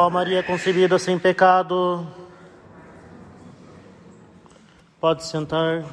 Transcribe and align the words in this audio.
Ó 0.00 0.08
Maria 0.08 0.44
concebida 0.44 0.96
sem 0.96 1.18
pecado, 1.18 2.06
pode 5.00 5.24
sentar. 5.24 5.84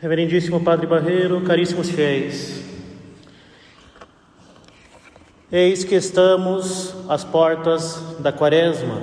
Reverendíssimo 0.00 0.62
Padre 0.62 0.86
Barreiro, 0.86 1.40
caríssimos 1.40 1.90
fiéis, 1.90 2.64
eis 5.50 5.82
que 5.82 5.96
estamos 5.96 6.94
às 7.10 7.24
portas 7.24 8.16
da 8.20 8.32
Quaresma 8.32 9.02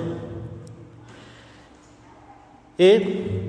e 2.78 3.43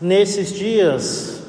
nesses 0.00 0.52
dias 0.52 1.42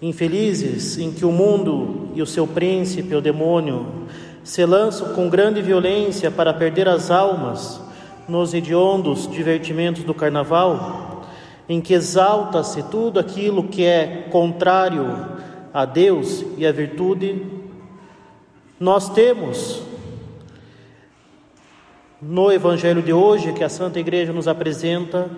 infelizes 0.00 0.98
em 0.98 1.12
que 1.12 1.24
o 1.24 1.30
mundo 1.30 2.08
e 2.14 2.22
o 2.22 2.26
seu 2.26 2.46
príncipe, 2.46 3.14
o 3.14 3.20
demônio, 3.20 4.06
se 4.42 4.64
lançam 4.64 5.14
com 5.14 5.28
grande 5.28 5.62
violência 5.62 6.30
para 6.30 6.52
perder 6.52 6.88
as 6.88 7.10
almas 7.10 7.80
nos 8.28 8.52
hediondos 8.52 9.30
divertimentos 9.30 10.04
do 10.04 10.14
carnaval, 10.14 11.24
em 11.68 11.80
que 11.80 11.94
exalta-se 11.94 12.82
tudo 12.84 13.20
aquilo 13.20 13.64
que 13.64 13.84
é 13.84 14.28
contrário 14.30 15.28
a 15.72 15.84
Deus 15.84 16.44
e 16.56 16.66
à 16.66 16.72
virtude, 16.72 17.46
nós 18.78 19.08
temos 19.10 19.82
no 22.20 22.52
Evangelho 22.52 23.02
de 23.02 23.12
hoje, 23.12 23.52
que 23.52 23.64
a 23.64 23.68
Santa 23.68 23.98
Igreja 23.98 24.32
nos 24.32 24.46
apresenta, 24.46 25.28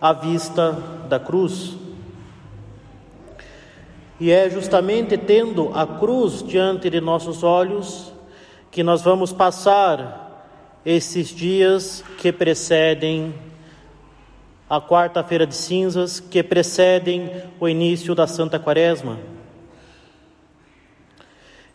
à 0.00 0.12
vista 0.12 0.72
da 1.08 1.18
cruz. 1.18 1.76
E 4.18 4.30
é 4.30 4.48
justamente 4.48 5.18
tendo 5.18 5.70
a 5.74 5.86
cruz 5.86 6.42
diante 6.42 6.88
de 6.88 7.00
nossos 7.00 7.42
olhos 7.42 8.12
que 8.70 8.82
nós 8.82 9.02
vamos 9.02 9.32
passar 9.32 10.26
esses 10.84 11.28
dias 11.28 12.04
que 12.18 12.32
precedem 12.32 13.34
a 14.68 14.80
quarta-feira 14.80 15.46
de 15.46 15.54
cinzas 15.54 16.18
que 16.18 16.42
precedem 16.42 17.30
o 17.60 17.68
início 17.68 18.14
da 18.14 18.26
Santa 18.26 18.58
Quaresma. 18.58 19.18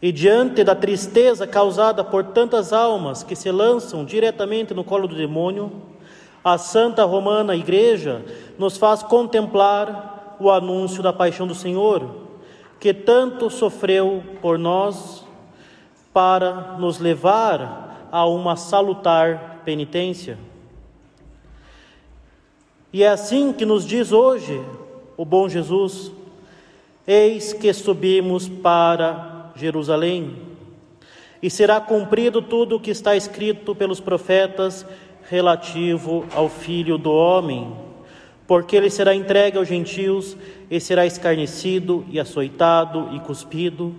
E 0.01 0.11
diante 0.11 0.63
da 0.63 0.73
tristeza 0.73 1.45
causada 1.45 2.03
por 2.03 2.23
tantas 2.25 2.73
almas 2.73 3.21
que 3.21 3.35
se 3.35 3.51
lançam 3.51 4.03
diretamente 4.03 4.73
no 4.73 4.83
colo 4.83 5.07
do 5.07 5.15
demônio, 5.15 5.71
a 6.43 6.57
Santa 6.57 7.03
Romana 7.05 7.55
Igreja 7.55 8.23
nos 8.57 8.77
faz 8.77 9.03
contemplar 9.03 10.37
o 10.39 10.49
anúncio 10.49 11.03
da 11.03 11.13
paixão 11.13 11.45
do 11.45 11.53
Senhor, 11.53 12.09
que 12.79 12.93
tanto 12.93 13.49
sofreu 13.49 14.23
por 14.41 14.57
nós 14.57 15.23
para 16.11 16.77
nos 16.79 16.99
levar 16.99 18.09
a 18.11 18.25
uma 18.25 18.55
salutar 18.55 19.61
penitência. 19.63 20.37
E 22.91 23.03
é 23.03 23.07
assim 23.07 23.53
que 23.53 23.65
nos 23.65 23.85
diz 23.85 24.11
hoje 24.11 24.61
o 25.15 25.23
bom 25.23 25.47
Jesus: 25.47 26.11
Eis 27.05 27.53
que 27.53 27.71
subimos 27.71 28.49
para 28.49 29.51
Jerusalém, 29.55 30.35
e 31.41 31.49
será 31.49 31.79
cumprido 31.79 32.41
tudo 32.41 32.75
o 32.75 32.79
que 32.79 32.89
está 32.89 33.15
escrito 33.15 33.75
pelos 33.75 33.99
profetas 33.99 34.85
relativo 35.31 36.25
ao 36.35 36.49
Filho 36.49 36.97
do 36.97 37.09
Homem, 37.09 37.73
porque 38.45 38.75
ele 38.75 38.89
será 38.89 39.15
entregue 39.15 39.57
aos 39.57 39.65
gentios 39.65 40.35
e 40.69 40.77
será 40.77 41.05
escarnecido 41.05 42.05
e 42.09 42.19
açoitado 42.19 43.07
e 43.13 43.19
cuspido, 43.21 43.95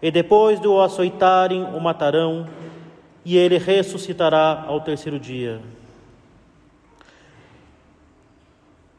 e 0.00 0.08
depois 0.08 0.60
de 0.60 0.68
o 0.68 0.80
açoitarem 0.80 1.64
o 1.64 1.80
matarão, 1.80 2.46
e 3.24 3.36
ele 3.36 3.58
ressuscitará 3.58 4.66
ao 4.68 4.80
terceiro 4.80 5.18
dia. 5.18 5.60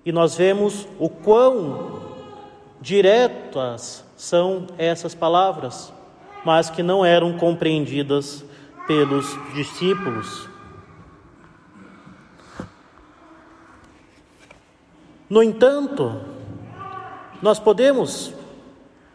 E 0.05 0.11
nós 0.11 0.35
vemos 0.35 0.85
o 0.99 1.07
quão 1.07 2.01
diretas 2.81 4.03
são 4.17 4.67
essas 4.77 5.15
palavras, 5.15 5.93
mas 6.43 6.69
que 6.69 6.83
não 6.83 7.05
eram 7.05 7.37
compreendidas 7.37 8.43
pelos 8.85 9.25
discípulos. 9.53 10.58
No 15.29 15.43
entanto, 15.43 16.19
nós 17.41 17.59
podemos, 17.59 18.33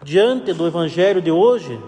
diante 0.02 0.52
do 0.52 0.66
Evangelho 0.66 1.20
de 1.20 1.32
hoje, 1.32 1.80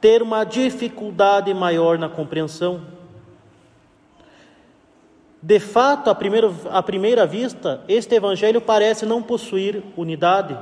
ter 0.00 0.22
uma 0.22 0.44
dificuldade 0.44 1.52
maior 1.52 1.98
na 1.98 2.08
compreensão. 2.08 2.86
De 5.42 5.60
fato, 5.60 6.08
à 6.08 6.14
primeira, 6.14 6.50
à 6.70 6.82
primeira 6.82 7.26
vista, 7.26 7.84
este 7.86 8.14
evangelho 8.14 8.62
parece 8.62 9.04
não 9.04 9.22
possuir 9.22 9.82
unidade. 9.94 10.56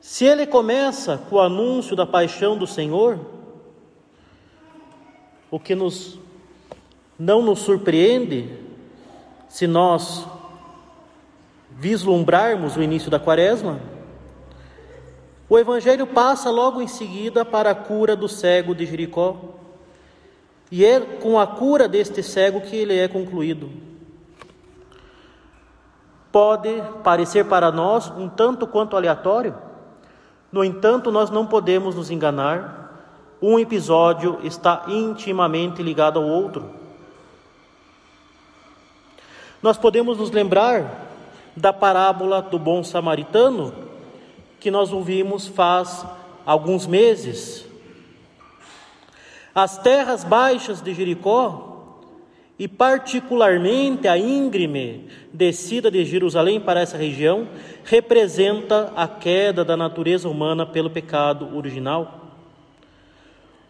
Se 0.00 0.24
ele 0.24 0.46
começa 0.46 1.18
com 1.28 1.36
o 1.36 1.40
anúncio 1.40 1.94
da 1.94 2.06
paixão 2.06 2.56
do 2.56 2.66
Senhor, 2.66 3.18
o 5.50 5.60
que 5.60 5.74
nos 5.74 6.18
não 7.18 7.42
nos 7.42 7.60
surpreende 7.60 8.63
se 9.54 9.68
nós 9.68 10.26
vislumbrarmos 11.70 12.76
o 12.76 12.82
início 12.82 13.08
da 13.08 13.20
quaresma, 13.20 13.78
o 15.48 15.56
evangelho 15.56 16.08
passa 16.08 16.50
logo 16.50 16.82
em 16.82 16.88
seguida 16.88 17.44
para 17.44 17.70
a 17.70 17.74
cura 17.76 18.16
do 18.16 18.28
cego 18.28 18.74
de 18.74 18.84
Jericó. 18.84 19.36
E 20.72 20.84
é 20.84 20.98
com 20.98 21.38
a 21.38 21.46
cura 21.46 21.86
deste 21.86 22.20
cego 22.20 22.62
que 22.62 22.74
ele 22.74 22.98
é 22.98 23.06
concluído. 23.06 23.70
Pode 26.32 26.82
parecer 27.04 27.44
para 27.44 27.70
nós 27.70 28.10
um 28.10 28.28
tanto 28.28 28.66
quanto 28.66 28.96
aleatório, 28.96 29.54
no 30.50 30.64
entanto, 30.64 31.12
nós 31.12 31.30
não 31.30 31.46
podemos 31.46 31.94
nos 31.94 32.10
enganar, 32.10 33.38
um 33.40 33.56
episódio 33.56 34.40
está 34.42 34.86
intimamente 34.88 35.80
ligado 35.80 36.18
ao 36.18 36.26
outro. 36.26 36.82
Nós 39.64 39.78
podemos 39.78 40.18
nos 40.18 40.30
lembrar 40.30 41.08
da 41.56 41.72
parábola 41.72 42.42
do 42.42 42.58
bom 42.58 42.84
samaritano, 42.84 43.72
que 44.60 44.70
nós 44.70 44.92
ouvimos 44.92 45.46
faz 45.46 46.04
alguns 46.44 46.86
meses, 46.86 47.64
as 49.54 49.78
terras 49.78 50.22
baixas 50.22 50.82
de 50.82 50.92
Jericó, 50.92 51.96
e 52.58 52.68
particularmente 52.68 54.06
a 54.06 54.18
íngreme 54.18 55.08
descida 55.32 55.90
de 55.90 56.04
Jerusalém 56.04 56.60
para 56.60 56.80
essa 56.80 56.98
região, 56.98 57.48
representa 57.84 58.92
a 58.94 59.08
queda 59.08 59.64
da 59.64 59.78
natureza 59.78 60.28
humana 60.28 60.66
pelo 60.66 60.90
pecado 60.90 61.56
original. 61.56 62.34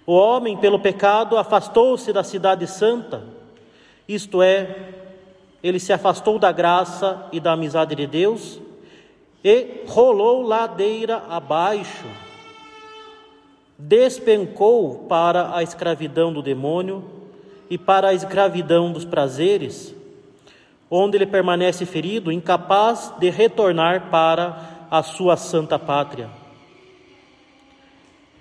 O 0.05 0.13
homem, 0.13 0.57
pelo 0.57 0.81
pecado, 0.81 1.39
afastou-se 1.39 2.13
da 2.13 2.25
cidade 2.25 2.67
santa, 2.67 3.23
isto 4.09 4.43
é, 4.43 4.94
ele 5.65 5.81
se 5.81 5.93
afastou 5.93 6.39
da 6.39 6.53
graça 6.53 7.27
e 7.33 7.41
da 7.41 7.53
amizade 7.53 7.97
de 7.97 8.07
Deus 8.07 8.61
e 9.43 9.83
rolou 9.89 10.43
ladeira 10.43 11.25
abaixo 11.29 12.07
despencou 13.79 15.07
para 15.09 15.57
a 15.57 15.63
escravidão 15.63 16.33
do 16.33 16.43
demônio 16.43 17.05
e 17.69 17.77
para 17.77 18.09
a 18.09 18.15
escravidão 18.15 18.93
dos 18.93 19.05
prazeres, 19.05 19.95
onde 20.91 21.17
ele 21.17 21.27
permanece 21.27 21.85
ferido, 21.85 22.31
incapaz 22.31 23.13
de 23.19 23.31
retornar 23.31 24.11
para 24.11 24.87
a 24.91 25.03
sua 25.03 25.37
santa 25.37 25.79
pátria. 25.79 26.44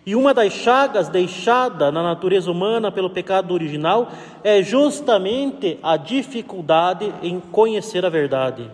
E 0.05 0.15
uma 0.15 0.33
das 0.33 0.51
chagas 0.51 1.07
deixada 1.07 1.91
na 1.91 2.03
natureza 2.03 2.51
humana 2.51 2.91
pelo 2.91 3.09
pecado 3.09 3.53
original 3.53 4.11
é 4.43 4.61
justamente 4.61 5.79
a 5.81 5.95
dificuldade 5.95 7.13
em 7.21 7.39
conhecer 7.39 8.05
a 8.05 8.09
verdade. 8.09 8.69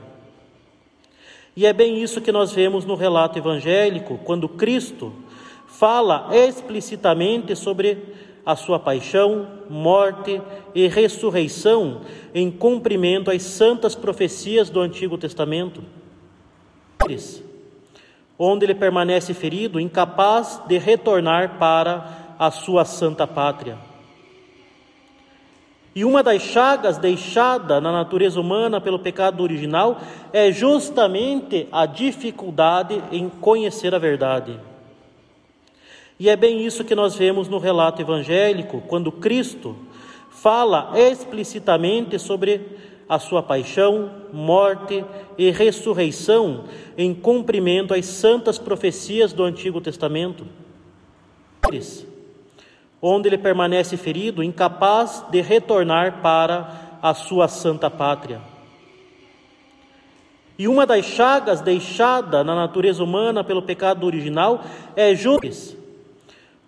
E 1.55 1.65
é 1.65 1.73
bem 1.73 2.01
isso 2.01 2.21
que 2.21 2.31
nós 2.31 2.51
vemos 2.51 2.85
no 2.85 2.95
relato 2.95 3.37
evangélico, 3.37 4.17
quando 4.23 4.49
Cristo, 4.49 5.13
fala 5.67 6.29
explicitamente 6.31 7.55
sobre 7.55 7.97
a 8.45 8.55
sua 8.55 8.79
paixão, 8.79 9.47
morte 9.69 10.41
e 10.73 10.87
ressurreição 10.87 12.01
em 12.33 12.49
cumprimento 12.49 13.29
às 13.29 13.43
santas 13.43 13.93
profecias 13.93 14.69
do 14.69 14.79
Antigo 14.79 15.17
Testamento. 15.17 15.83
Onde 18.39 18.65
ele 18.65 18.73
permanece 18.73 19.33
ferido, 19.33 19.81
incapaz 19.81 20.61
de 20.65 20.77
retornar 20.77 21.59
para 21.59 22.35
a 22.39 22.49
sua 22.49 22.85
santa 22.85 23.27
pátria. 23.27 23.77
E 25.93 26.05
uma 26.05 26.23
das 26.23 26.41
chagas 26.41 26.97
deixada 26.97 27.81
na 27.81 27.91
natureza 27.91 28.39
humana 28.39 28.79
pelo 28.79 28.99
pecado 28.99 29.43
original 29.43 29.99
é 30.31 30.49
justamente 30.49 31.67
a 31.71 31.85
dificuldade 31.85 33.03
em 33.11 33.27
conhecer 33.27 33.93
a 33.93 33.99
verdade. 33.99 34.57
E 36.17 36.29
é 36.29 36.37
bem 36.37 36.65
isso 36.65 36.85
que 36.85 36.95
nós 36.95 37.15
vemos 37.15 37.49
no 37.49 37.57
relato 37.57 38.01
evangélico, 38.01 38.81
quando 38.87 39.11
Cristo 39.11 39.75
fala 40.29 40.93
explicitamente 40.95 42.17
sobre 42.19 42.61
a 43.09 43.17
sua 43.17 43.41
paixão, 43.41 44.11
morte 44.31 45.03
e 45.37 45.49
ressurreição 45.49 46.65
em 46.95 47.13
cumprimento 47.13 47.93
às 47.93 48.05
santas 48.05 48.59
profecias 48.59 49.33
do 49.33 49.43
Antigo 49.43 49.81
Testamento 49.81 50.45
onde 53.01 53.29
ele 53.29 53.37
permanece 53.37 53.95
ferido, 53.97 54.43
incapaz 54.43 55.25
de 55.29 55.41
retornar 55.41 56.21
para 56.21 56.97
a 57.01 57.13
sua 57.13 57.47
santa 57.47 57.89
pátria. 57.89 58.41
E 60.57 60.67
uma 60.67 60.85
das 60.85 61.05
chagas 61.05 61.61
deixada 61.61 62.43
na 62.43 62.53
natureza 62.53 63.01
humana 63.01 63.43
pelo 63.43 63.61
pecado 63.61 64.05
original 64.05 64.61
é 64.95 65.15
Judas, 65.15 65.77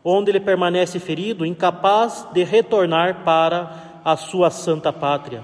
onde 0.04 0.32
ele 0.32 0.40
permanece 0.40 0.98
ferido, 1.00 1.46
incapaz 1.46 2.26
de 2.32 2.44
retornar 2.44 3.24
para 3.26 4.00
a 4.06 4.16
sua 4.16 4.50
santa 4.50 4.94
pátria. 4.94 5.44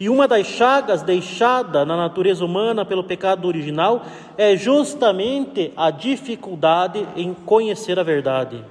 E 0.00 0.08
uma 0.08 0.26
das 0.26 0.46
chagas 0.46 1.02
deixada 1.02 1.84
na 1.84 1.94
natureza 1.94 2.42
humana 2.42 2.86
pelo 2.86 3.04
pecado 3.04 3.46
original 3.46 4.02
é 4.38 4.56
justamente 4.56 5.74
a 5.76 5.90
dificuldade 5.90 7.06
em 7.14 7.34
conhecer 7.34 7.98
a 7.98 8.02
verdade. 8.02 8.64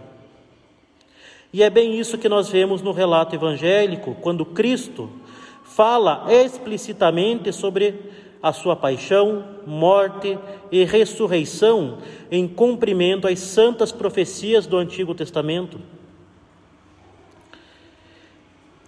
E 1.53 1.61
é 1.61 1.69
bem 1.69 1.99
isso 1.99 2.17
que 2.17 2.27
nós 2.27 2.49
vemos 2.49 2.81
no 2.81 2.91
relato 2.91 3.35
evangélico, 3.35 4.15
quando 4.21 4.43
Cristo 4.43 5.07
fala 5.63 6.25
explicitamente 6.29 7.53
sobre 7.53 8.11
a 8.41 8.51
sua 8.51 8.75
paixão, 8.75 9.43
morte 9.67 10.35
e 10.71 10.83
ressurreição 10.83 11.99
em 12.31 12.47
cumprimento 12.47 13.27
às 13.27 13.37
santas 13.37 13.91
profecias 13.91 14.65
do 14.65 14.77
Antigo 14.77 15.13
Testamento. 15.13 15.79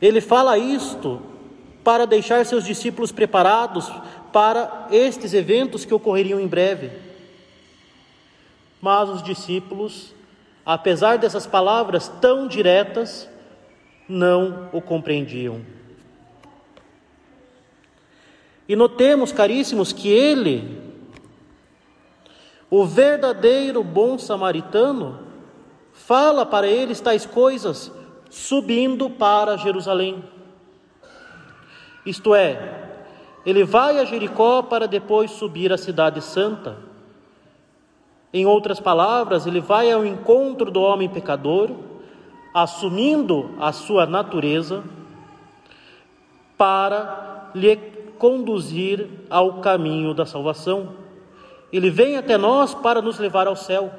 Ele 0.01 0.21
fala 0.21 0.57
isto 0.57 1.30
para 1.83 2.05
deixar 2.05 2.45
seus 2.45 2.65
discípulos 2.65 3.11
preparados 3.11 3.91
para 4.31 4.87
estes 4.91 5.33
eventos 5.33 5.85
que 5.85 5.93
ocorreriam 5.93 6.39
em 6.39 6.47
breve. 6.47 6.91
Mas 8.81 9.09
os 9.09 9.23
discípulos, 9.23 10.13
apesar 10.65 11.17
dessas 11.17 11.45
palavras 11.45 12.07
tão 12.21 12.47
diretas, 12.47 13.29
não 14.07 14.69
o 14.71 14.81
compreendiam. 14.81 15.61
E 18.67 18.75
notemos, 18.75 19.31
caríssimos, 19.31 19.91
que 19.91 20.07
ele, 20.07 20.81
o 22.69 22.85
verdadeiro 22.85 23.83
bom 23.83 24.17
samaritano, 24.17 25.19
fala 25.91 26.45
para 26.45 26.67
eles 26.67 27.01
tais 27.01 27.25
coisas 27.25 27.91
subindo 28.29 29.09
para 29.09 29.57
Jerusalém. 29.57 30.23
Isto 32.05 32.33
é, 32.33 32.89
ele 33.45 33.63
vai 33.63 33.99
a 33.99 34.05
Jericó 34.05 34.61
para 34.61 34.87
depois 34.87 35.31
subir 35.31 35.71
à 35.71 35.77
Cidade 35.77 36.21
Santa. 36.21 36.77
Em 38.33 38.45
outras 38.45 38.79
palavras, 38.79 39.45
ele 39.45 39.59
vai 39.59 39.91
ao 39.91 40.05
encontro 40.05 40.71
do 40.71 40.81
homem 40.81 41.09
pecador, 41.09 41.71
assumindo 42.53 43.51
a 43.59 43.71
sua 43.71 44.05
natureza, 44.05 44.83
para 46.57 47.49
lhe 47.55 47.75
conduzir 48.17 49.09
ao 49.29 49.61
caminho 49.61 50.13
da 50.13 50.25
salvação. 50.25 50.93
Ele 51.73 51.89
vem 51.89 52.17
até 52.17 52.37
nós 52.37 52.73
para 52.73 53.01
nos 53.01 53.17
levar 53.17 53.47
ao 53.47 53.55
céu. 53.55 53.91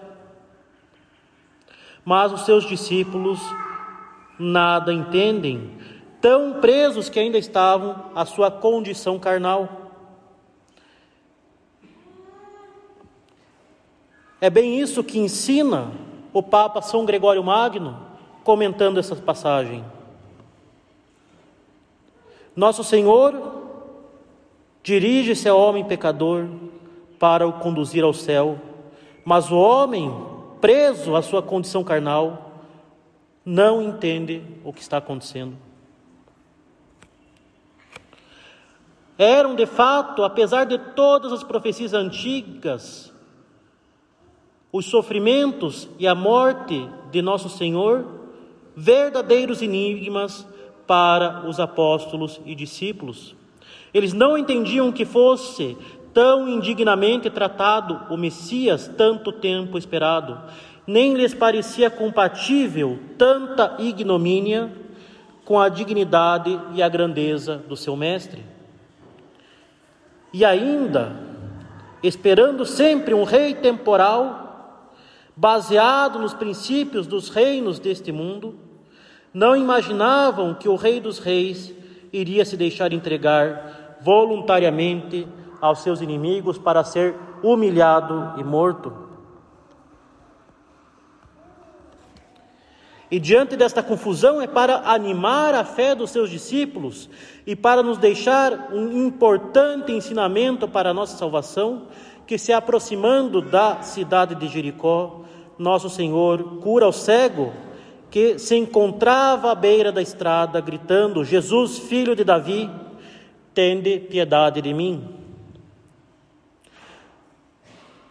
Mas 2.04 2.32
os 2.32 2.42
seus 2.42 2.64
discípulos 2.64 3.40
nada 4.38 4.92
entendem, 4.92 5.72
tão 6.22 6.60
presos 6.60 7.10
que 7.10 7.18
ainda 7.18 7.36
estavam 7.36 8.12
à 8.14 8.24
sua 8.24 8.48
condição 8.48 9.18
carnal. 9.18 9.68
É 14.40 14.48
bem 14.48 14.78
isso 14.78 15.02
que 15.02 15.18
ensina 15.18 15.90
o 16.32 16.40
Papa 16.40 16.80
São 16.80 17.04
Gregório 17.04 17.42
Magno, 17.42 17.98
comentando 18.44 18.98
essa 18.98 19.16
passagem. 19.16 19.84
Nosso 22.54 22.84
Senhor 22.84 23.60
dirige-se 24.82 25.48
ao 25.48 25.58
homem 25.58 25.84
pecador 25.84 26.46
para 27.18 27.46
o 27.46 27.54
conduzir 27.54 28.04
ao 28.04 28.12
céu, 28.12 28.58
mas 29.24 29.50
o 29.50 29.56
homem, 29.56 30.12
preso 30.60 31.16
à 31.16 31.22
sua 31.22 31.42
condição 31.42 31.82
carnal, 31.82 32.52
não 33.44 33.82
entende 33.82 34.42
o 34.64 34.72
que 34.72 34.82
está 34.82 34.98
acontecendo. 34.98 35.71
Eram 39.18 39.54
de 39.54 39.66
fato, 39.66 40.24
apesar 40.24 40.64
de 40.64 40.78
todas 40.78 41.32
as 41.32 41.42
profecias 41.42 41.92
antigas, 41.92 43.12
os 44.72 44.86
sofrimentos 44.86 45.88
e 45.98 46.06
a 46.06 46.14
morte 46.14 46.88
de 47.10 47.20
nosso 47.20 47.48
Senhor, 47.48 48.06
verdadeiros 48.74 49.60
enigmas 49.60 50.46
para 50.86 51.46
os 51.46 51.60
apóstolos 51.60 52.40
e 52.46 52.54
discípulos. 52.54 53.34
Eles 53.92 54.14
não 54.14 54.38
entendiam 54.38 54.90
que 54.90 55.04
fosse 55.04 55.76
tão 56.14 56.48
indignamente 56.48 57.28
tratado 57.28 58.00
o 58.12 58.16
Messias 58.16 58.90
tanto 58.96 59.30
tempo 59.30 59.76
esperado, 59.76 60.40
nem 60.86 61.14
lhes 61.14 61.34
parecia 61.34 61.90
compatível 61.90 62.98
tanta 63.18 63.76
ignomínia 63.78 64.72
com 65.44 65.60
a 65.60 65.68
dignidade 65.68 66.58
e 66.74 66.82
a 66.82 66.88
grandeza 66.88 67.58
do 67.68 67.76
seu 67.76 67.94
mestre 67.94 68.52
e 70.32 70.44
ainda 70.44 71.16
esperando 72.02 72.64
sempre 72.64 73.14
um 73.14 73.24
rei 73.24 73.54
temporal, 73.54 74.92
baseado 75.36 76.18
nos 76.18 76.34
princípios 76.34 77.06
dos 77.06 77.28
reinos 77.28 77.78
deste 77.78 78.10
mundo, 78.10 78.54
não 79.32 79.56
imaginavam 79.56 80.54
que 80.54 80.68
o 80.68 80.76
Rei 80.76 81.00
dos 81.00 81.18
Reis 81.18 81.72
iria 82.12 82.44
se 82.44 82.56
deixar 82.56 82.92
entregar 82.92 83.98
voluntariamente 84.02 85.26
aos 85.60 85.78
seus 85.78 86.02
inimigos 86.02 86.58
para 86.58 86.84
ser 86.84 87.14
humilhado 87.42 88.38
e 88.38 88.44
morto. 88.44 89.11
E 93.12 93.20
diante 93.20 93.58
desta 93.58 93.82
confusão 93.82 94.40
é 94.40 94.46
para 94.46 94.90
animar 94.90 95.54
a 95.54 95.66
fé 95.66 95.94
dos 95.94 96.08
seus 96.08 96.30
discípulos 96.30 97.10
e 97.46 97.54
para 97.54 97.82
nos 97.82 97.98
deixar 97.98 98.70
um 98.72 99.06
importante 99.06 99.92
ensinamento 99.92 100.66
para 100.66 100.88
a 100.88 100.94
nossa 100.94 101.18
salvação, 101.18 101.88
que 102.26 102.38
se 102.38 102.54
aproximando 102.54 103.42
da 103.42 103.82
cidade 103.82 104.34
de 104.34 104.48
Jericó, 104.48 105.20
nosso 105.58 105.90
Senhor 105.90 106.58
cura 106.62 106.88
o 106.88 106.92
cego 106.92 107.52
que 108.10 108.38
se 108.38 108.56
encontrava 108.56 109.52
à 109.52 109.54
beira 109.54 109.92
da 109.92 110.00
estrada, 110.00 110.58
gritando: 110.62 111.22
Jesus, 111.22 111.80
filho 111.80 112.16
de 112.16 112.24
Davi, 112.24 112.70
tende 113.52 114.00
piedade 114.00 114.62
de 114.62 114.72
mim. 114.72 115.06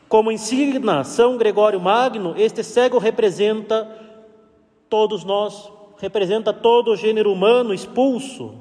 Como 0.08 0.32
ensina 0.32 1.04
São 1.04 1.38
Gregório 1.38 1.80
Magno, 1.82 2.36
este 2.38 2.64
cego 2.64 3.00
representa 3.00 4.11
todos 4.92 5.24
nós, 5.24 5.72
representa 6.00 6.52
todo 6.52 6.92
o 6.92 6.98
gênero 6.98 7.32
humano 7.32 7.74
expulso 7.74 8.56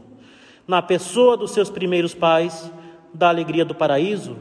na 0.65 0.81
pessoa 0.81 1.37
dos 1.37 1.51
seus 1.51 1.69
primeiros 1.69 2.15
pais 2.15 2.71
da 3.13 3.29
alegria 3.29 3.65
do 3.65 3.75
paraíso 3.75 4.37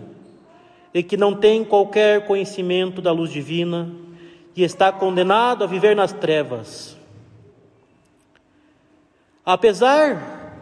e 0.94 1.02
que 1.02 1.18
não 1.18 1.34
tem 1.34 1.66
qualquer 1.66 2.28
conhecimento 2.28 3.02
da 3.02 3.12
luz 3.12 3.32
divina 3.32 3.90
e 4.56 4.62
está 4.62 4.92
condenado 4.92 5.64
a 5.64 5.68
viver 5.68 5.96
nas 5.96 6.14
trevas. 6.14 6.96
Apesar 9.44 10.62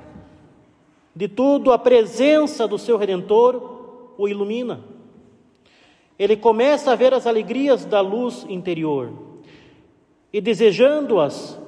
de 1.14 1.28
tudo, 1.28 1.74
a 1.74 1.78
presença 1.78 2.66
do 2.66 2.78
seu 2.78 2.98
redentor 2.98 4.14
o 4.18 4.30
ilumina. 4.30 4.80
Ele 6.18 6.38
começa 6.38 6.94
a 6.94 6.96
ver 6.96 7.14
as 7.14 7.28
alegrias 7.28 7.84
da 7.84 8.00
luz 8.00 8.46
interior 8.48 9.27
e 10.32 10.42
desejando-as, 10.42 11.60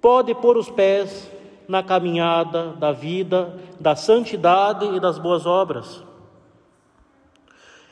pode 0.00 0.34
pôr 0.34 0.56
os 0.56 0.70
pés 0.70 1.30
na 1.68 1.82
caminhada 1.82 2.72
da 2.72 2.92
vida, 2.92 3.58
da 3.78 3.94
santidade 3.94 4.86
e 4.94 5.00
das 5.00 5.18
boas 5.18 5.46
obras. 5.46 6.02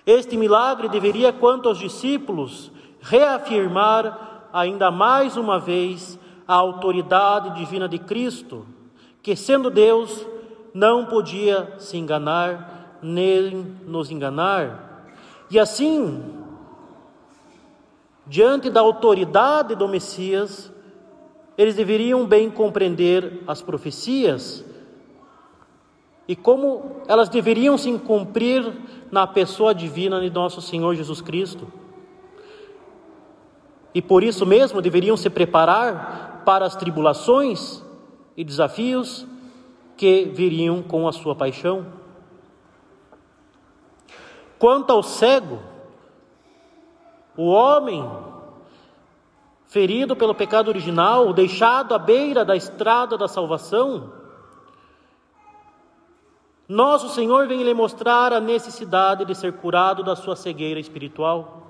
Este 0.07 0.37
milagre 0.37 0.89
deveria, 0.89 1.33
quanto 1.33 1.69
aos 1.69 1.79
discípulos, 1.79 2.71
reafirmar 3.01 4.49
ainda 4.53 4.91
mais 4.91 5.37
uma 5.37 5.59
vez 5.59 6.19
a 6.47 6.55
autoridade 6.55 7.59
divina 7.59 7.89
de 7.89 7.99
Cristo, 7.99 8.67
que 9.23 9.37
sendo 9.37 9.71
Deus, 9.71 10.27
não 10.75 11.07
podia 11.07 11.75
se 11.79 11.97
enganar, 11.97 12.99
nem 13.03 13.77
nos 13.87 14.11
enganar. 14.11 15.05
E 15.51 15.59
assim, 15.59 16.40
diante 18.31 18.71
da 18.71 18.81
autoridade 18.81 19.75
do 19.75 19.89
Messias, 19.89 20.73
eles 21.59 21.75
deveriam 21.75 22.25
bem 22.25 22.49
compreender 22.49 23.43
as 23.45 23.61
profecias 23.61 24.65
e 26.29 26.37
como 26.37 27.03
elas 27.09 27.29
deveriam 27.29 27.77
se 27.77 27.93
cumprir 27.99 28.73
na 29.11 29.27
pessoa 29.27 29.75
divina 29.75 30.21
de 30.21 30.31
nosso 30.31 30.63
Senhor 30.63 30.95
Jesus 30.95 31.21
Cristo. 31.21 31.67
E 33.93 34.01
por 34.01 34.23
isso 34.23 34.47
mesmo 34.47 34.81
deveriam 34.81 35.17
se 35.17 35.29
preparar 35.29 36.43
para 36.47 36.65
as 36.65 36.77
tribulações 36.77 37.83
e 38.37 38.45
desafios 38.45 39.27
que 39.97 40.27
viriam 40.27 40.85
com 40.85 41.09
a 41.09 41.13
sua 41.13 41.35
paixão. 41.35 41.85
Quanto 44.57 44.93
ao 44.93 45.03
cego, 45.03 45.59
o 47.37 47.49
homem 47.49 48.09
ferido 49.69 50.17
pelo 50.17 50.35
pecado 50.35 50.69
original, 50.69 51.33
deixado 51.33 51.95
à 51.95 51.99
beira 51.99 52.45
da 52.45 52.57
estrada 52.57 53.17
da 53.17 53.29
salvação, 53.29 54.13
nosso 56.71 57.09
Senhor 57.09 57.49
vem 57.49 57.65
lhe 57.65 57.75
mostrar 57.75 58.33
a 58.33 58.39
necessidade 58.39 59.25
de 59.25 59.35
ser 59.35 59.55
curado 59.55 60.05
da 60.05 60.15
sua 60.15 60.37
cegueira 60.37 60.79
espiritual. 60.79 61.63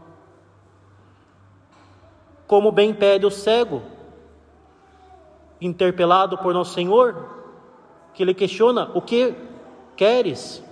Como 2.47 2.71
bem 2.71 2.93
pede 2.93 3.25
o 3.25 3.31
cego, 3.31 3.83
interpelado 5.59 6.37
por 6.37 6.53
nosso 6.53 6.75
Senhor, 6.75 7.17
que 8.13 8.25
lhe 8.25 8.35
questiona: 8.35 8.91
O 8.93 9.01
que 9.01 9.35
queres? 9.97 10.63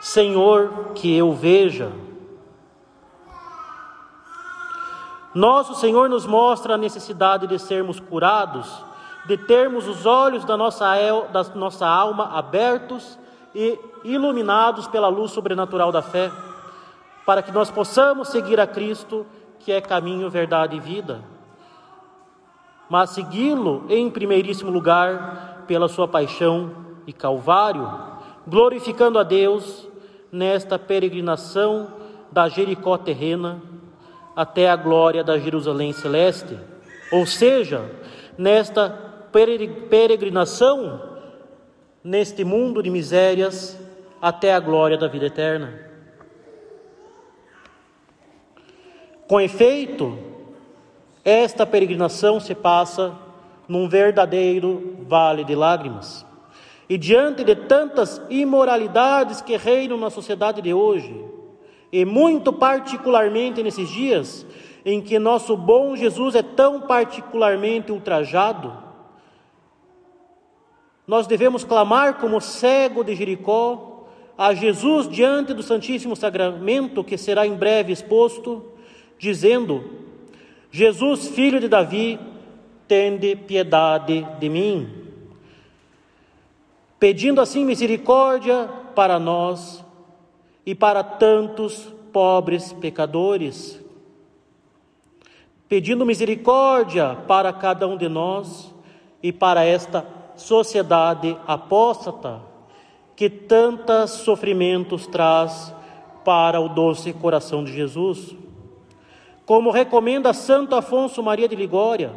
Senhor, 0.00 0.92
que 0.94 1.16
eu 1.16 1.32
veja. 1.32 1.92
Nosso 5.34 5.74
Senhor 5.74 6.08
nos 6.08 6.24
mostra 6.24 6.74
a 6.74 6.78
necessidade 6.78 7.48
de 7.48 7.58
sermos 7.58 7.98
curados, 7.98 8.70
de 9.26 9.36
termos 9.36 9.88
os 9.88 10.06
olhos 10.06 10.44
da 10.44 10.56
nossa, 10.56 10.94
da 11.32 11.42
nossa 11.56 11.86
alma 11.86 12.38
abertos 12.38 13.18
e 13.52 13.76
iluminados 14.04 14.86
pela 14.86 15.08
luz 15.08 15.32
sobrenatural 15.32 15.90
da 15.90 16.02
fé, 16.02 16.30
para 17.26 17.42
que 17.42 17.50
nós 17.50 17.68
possamos 17.68 18.28
seguir 18.28 18.60
a 18.60 18.66
Cristo, 18.66 19.26
que 19.58 19.72
é 19.72 19.80
caminho, 19.80 20.30
verdade 20.30 20.76
e 20.76 20.80
vida. 20.80 21.20
Mas 22.88 23.10
segui-lo 23.10 23.86
em 23.88 24.08
primeiríssimo 24.08 24.70
lugar 24.70 25.64
pela 25.66 25.88
sua 25.88 26.06
paixão 26.06 26.70
e 27.08 27.12
calvário, 27.12 27.90
glorificando 28.46 29.18
a 29.18 29.24
Deus 29.24 29.88
nesta 30.30 30.78
peregrinação 30.78 31.88
da 32.30 32.48
Jericó 32.48 32.96
terrena 32.96 33.73
até 34.34 34.68
a 34.68 34.76
glória 34.76 35.22
da 35.22 35.38
Jerusalém 35.38 35.92
celeste. 35.92 36.58
Ou 37.12 37.26
seja, 37.26 37.90
nesta 38.36 38.90
peregrinação, 39.88 41.00
neste 42.02 42.44
mundo 42.44 42.82
de 42.82 42.90
misérias, 42.90 43.78
até 44.20 44.54
a 44.54 44.60
glória 44.60 44.96
da 44.96 45.08
vida 45.08 45.26
eterna. 45.26 45.84
Com 49.26 49.40
efeito, 49.40 50.18
esta 51.24 51.64
peregrinação 51.64 52.38
se 52.38 52.54
passa 52.54 53.16
num 53.66 53.88
verdadeiro 53.88 54.96
vale 55.08 55.44
de 55.44 55.54
lágrimas. 55.54 56.26
E 56.88 56.98
diante 56.98 57.42
de 57.42 57.54
tantas 57.54 58.20
imoralidades 58.28 59.40
que 59.40 59.56
reinam 59.56 59.96
na 59.96 60.10
sociedade 60.10 60.60
de 60.60 60.74
hoje, 60.74 61.23
e 61.94 62.04
muito 62.04 62.52
particularmente 62.52 63.62
nesses 63.62 63.88
dias 63.88 64.44
em 64.84 65.00
que 65.00 65.16
nosso 65.16 65.56
bom 65.56 65.94
Jesus 65.94 66.34
é 66.34 66.42
tão 66.42 66.80
particularmente 66.80 67.92
ultrajado, 67.92 68.76
nós 71.06 71.28
devemos 71.28 71.62
clamar 71.62 72.14
como 72.14 72.40
cego 72.40 73.04
de 73.04 73.14
Jericó 73.14 74.08
a 74.36 74.52
Jesus 74.52 75.08
diante 75.08 75.54
do 75.54 75.62
Santíssimo 75.62 76.16
Sacramento 76.16 77.04
que 77.04 77.16
será 77.16 77.46
em 77.46 77.54
breve 77.54 77.92
exposto, 77.92 78.72
dizendo: 79.16 79.84
Jesus, 80.72 81.28
filho 81.28 81.60
de 81.60 81.68
Davi, 81.68 82.18
tende 82.88 83.36
piedade 83.36 84.26
de 84.40 84.48
mim. 84.48 84.92
Pedindo 86.98 87.40
assim 87.40 87.64
misericórdia 87.64 88.68
para 88.96 89.20
nós 89.20 89.84
e 90.64 90.74
para 90.74 91.02
tantos 91.02 91.92
pobres 92.12 92.72
pecadores, 92.72 93.82
pedindo 95.68 96.06
misericórdia 96.06 97.16
para 97.26 97.52
cada 97.52 97.86
um 97.86 97.96
de 97.96 98.08
nós 98.08 98.72
e 99.22 99.32
para 99.32 99.64
esta 99.64 100.06
sociedade 100.36 101.36
apóstata 101.46 102.40
que 103.16 103.30
tantos 103.30 104.10
sofrimentos 104.10 105.06
traz 105.06 105.74
para 106.24 106.60
o 106.60 106.68
doce 106.68 107.12
coração 107.12 107.64
de 107.64 107.72
Jesus. 107.72 108.34
Como 109.44 109.70
recomenda 109.70 110.32
Santo 110.32 110.74
Afonso 110.74 111.22
Maria 111.22 111.48
de 111.48 111.54
Ligória, 111.54 112.12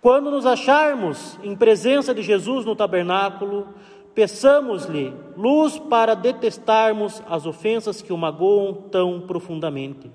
quando 0.00 0.30
nos 0.30 0.46
acharmos 0.46 1.38
em 1.42 1.56
presença 1.56 2.14
de 2.14 2.22
Jesus 2.22 2.64
no 2.64 2.76
tabernáculo, 2.76 3.68
Peçamos-lhe 4.14 5.12
luz 5.36 5.78
para 5.78 6.14
detestarmos 6.14 7.20
as 7.28 7.46
ofensas 7.46 8.00
que 8.00 8.12
o 8.12 8.16
magoam 8.16 8.72
tão 8.90 9.20
profundamente. 9.20 10.10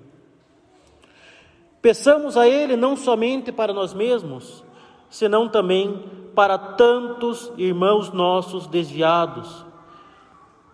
Peçamos 1.82 2.36
a 2.36 2.48
Ele 2.48 2.76
não 2.76 2.96
somente 2.96 3.52
para 3.52 3.72
nós 3.72 3.92
mesmos, 3.92 4.64
senão 5.10 5.48
também 5.48 6.02
para 6.34 6.56
tantos 6.56 7.52
irmãos 7.58 8.10
nossos 8.10 8.66
desviados. 8.66 9.66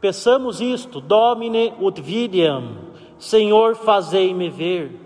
Peçamos 0.01 0.61
isto, 0.61 1.01
Domine 1.01 1.75
ut 1.81 2.03
Senhor, 3.19 3.75
fazei-me 3.75 4.49
ver. 4.49 5.01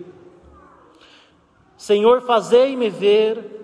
Senhor, 1.76 2.20
fazei-me 2.20 2.90
ver 2.90 3.58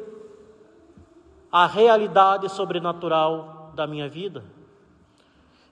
a 1.53 1.67
realidade 1.67 2.49
sobrenatural 2.49 3.56
da 3.76 3.87
minha 3.87 4.09
vida. 4.09 4.42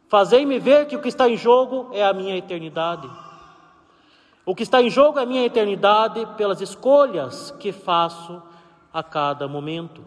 Fazei-me 0.08 0.61
ver 0.61 0.87
que 0.87 0.94
o 0.94 1.00
que 1.00 1.08
está 1.08 1.28
em 1.28 1.37
jogo 1.37 1.88
é 1.92 2.04
a 2.04 2.12
minha 2.12 2.37
eternidade. 2.37 3.11
O 4.46 4.54
que 4.54 4.62
está 4.62 4.80
em 4.80 4.90
jogo 4.90 5.18
é 5.18 5.23
a 5.23 5.26
minha 5.26 5.44
eternidade 5.44 6.25
pelas 6.37 6.61
escolhas 6.61 7.50
que 7.58 7.73
faço 7.73 8.40
a 8.92 9.02
cada 9.02 9.49
momento. 9.49 10.04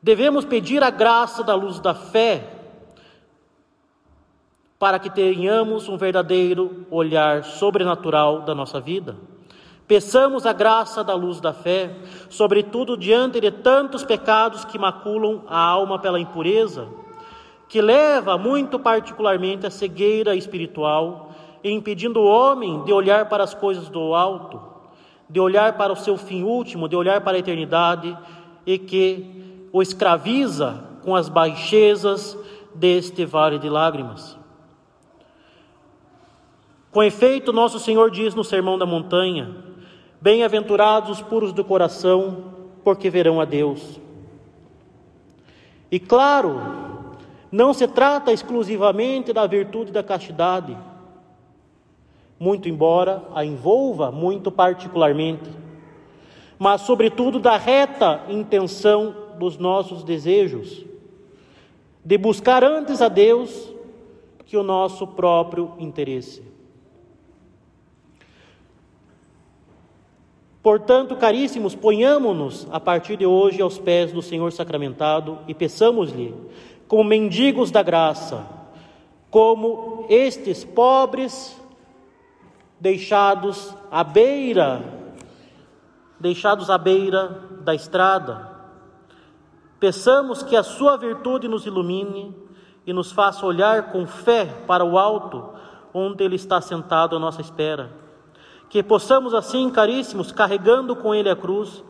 Devemos 0.00 0.44
pedir 0.44 0.82
a 0.84 0.90
graça 0.90 1.42
da 1.42 1.54
luz 1.54 1.80
da 1.80 1.94
fé 1.94 2.54
para 4.78 4.98
que 4.98 5.08
tenhamos 5.08 5.88
um 5.88 5.96
verdadeiro 5.96 6.86
olhar 6.90 7.42
sobrenatural 7.42 8.42
da 8.42 8.54
nossa 8.54 8.78
vida. 8.78 9.16
Peçamos 9.86 10.46
a 10.46 10.52
graça 10.52 11.04
da 11.04 11.14
luz 11.14 11.40
da 11.40 11.52
fé, 11.52 11.94
sobretudo 12.30 12.96
diante 12.96 13.38
de 13.38 13.50
tantos 13.50 14.02
pecados 14.02 14.64
que 14.64 14.78
maculam 14.78 15.42
a 15.46 15.58
alma 15.58 15.98
pela 15.98 16.18
impureza, 16.18 16.88
que 17.68 17.82
leva 17.82 18.38
muito 18.38 18.78
particularmente 18.78 19.66
à 19.66 19.70
cegueira 19.70 20.34
espiritual, 20.34 21.32
impedindo 21.62 22.20
o 22.20 22.26
homem 22.26 22.82
de 22.84 22.92
olhar 22.92 23.28
para 23.28 23.44
as 23.44 23.52
coisas 23.52 23.90
do 23.90 24.14
alto, 24.14 24.60
de 25.28 25.38
olhar 25.38 25.76
para 25.76 25.92
o 25.92 25.96
seu 25.96 26.16
fim 26.16 26.42
último, 26.42 26.88
de 26.88 26.96
olhar 26.96 27.20
para 27.20 27.36
a 27.36 27.40
eternidade 27.40 28.16
e 28.66 28.78
que 28.78 29.68
o 29.70 29.82
escraviza 29.82 30.82
com 31.02 31.14
as 31.14 31.28
baixezas 31.28 32.38
deste 32.74 33.24
vale 33.26 33.58
de 33.58 33.68
lágrimas. 33.68 34.38
Com 36.90 37.02
efeito, 37.02 37.52
nosso 37.52 37.78
Senhor 37.80 38.10
diz 38.10 38.34
no 38.34 38.44
Sermão 38.44 38.78
da 38.78 38.86
Montanha: 38.86 39.73
Bem-aventurados 40.24 41.10
os 41.10 41.20
puros 41.20 41.52
do 41.52 41.62
coração, 41.62 42.44
porque 42.82 43.10
verão 43.10 43.42
a 43.42 43.44
Deus. 43.44 44.00
E 45.90 46.00
claro, 46.00 46.62
não 47.52 47.74
se 47.74 47.86
trata 47.86 48.32
exclusivamente 48.32 49.34
da 49.34 49.46
virtude 49.46 49.92
da 49.92 50.02
castidade, 50.02 50.74
muito 52.40 52.70
embora 52.70 53.22
a 53.34 53.44
envolva 53.44 54.10
muito 54.10 54.50
particularmente, 54.50 55.50
mas 56.58 56.80
sobretudo 56.80 57.38
da 57.38 57.58
reta 57.58 58.22
intenção 58.26 59.14
dos 59.38 59.58
nossos 59.58 60.02
desejos, 60.02 60.86
de 62.02 62.16
buscar 62.16 62.64
antes 62.64 63.02
a 63.02 63.08
Deus 63.08 63.70
que 64.46 64.56
o 64.56 64.62
nosso 64.62 65.06
próprio 65.06 65.74
interesse. 65.78 66.53
Portanto, 70.64 71.14
caríssimos, 71.14 71.74
ponhamos-nos 71.74 72.66
a 72.72 72.80
partir 72.80 73.18
de 73.18 73.26
hoje 73.26 73.60
aos 73.60 73.78
pés 73.78 74.12
do 74.12 74.22
Senhor 74.22 74.50
sacramentado 74.50 75.40
e 75.46 75.52
peçamos-lhe, 75.52 76.34
como 76.88 77.04
mendigos 77.04 77.70
da 77.70 77.82
graça, 77.82 78.46
como 79.30 80.06
estes 80.08 80.64
pobres 80.64 81.54
deixados 82.80 83.76
à 83.90 84.02
beira, 84.02 84.82
deixados 86.18 86.70
à 86.70 86.78
beira 86.78 87.42
da 87.60 87.74
estrada. 87.74 88.50
Peçamos 89.78 90.42
que 90.42 90.56
a 90.56 90.62
sua 90.62 90.96
virtude 90.96 91.46
nos 91.46 91.66
ilumine 91.66 92.34
e 92.86 92.92
nos 92.94 93.12
faça 93.12 93.44
olhar 93.44 93.92
com 93.92 94.06
fé 94.06 94.46
para 94.66 94.82
o 94.82 94.96
alto, 94.96 95.46
onde 95.92 96.24
ele 96.24 96.36
está 96.36 96.58
sentado 96.62 97.14
à 97.14 97.18
nossa 97.18 97.42
espera 97.42 98.02
que 98.68 98.82
possamos 98.82 99.34
assim, 99.34 99.70
caríssimos, 99.70 100.32
carregando 100.32 100.96
com 100.96 101.14
Ele 101.14 101.28
a 101.28 101.36
cruz, 101.36 101.82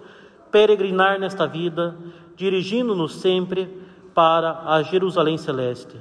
peregrinar 0.50 1.18
nesta 1.18 1.46
vida, 1.46 1.96
dirigindo-nos 2.36 3.16
sempre 3.16 3.68
para 4.14 4.62
a 4.66 4.82
Jerusalém 4.82 5.36
Celeste. 5.36 5.96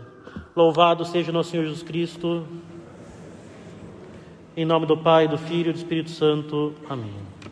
Louvado 0.55 1.03
seja 1.03 1.31
nosso 1.31 1.49
Senhor 1.49 1.63
Jesus 1.63 1.83
Cristo. 1.83 2.45
Em 4.55 4.65
nome 4.65 4.85
do 4.85 4.95
Pai, 4.95 5.27
do 5.27 5.37
Filho 5.37 5.71
e 5.71 5.73
do 5.73 5.77
Espírito 5.77 6.11
Santo. 6.11 6.73
Amém. 6.87 7.42